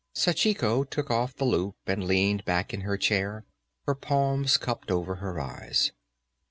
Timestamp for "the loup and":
1.35-2.05